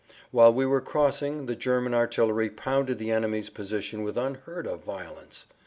While 0.31 0.51
we 0.51 0.65
were 0.65 0.81
crossing, 0.81 1.45
the 1.45 1.55
German 1.55 1.93
artillery 1.93 2.49
pounded 2.49 2.97
the 2.97 3.11
enemy's 3.11 3.51
position 3.51 4.01
with 4.01 4.17
unheard 4.17 4.65
of 4.65 4.83
violence. 4.83 5.45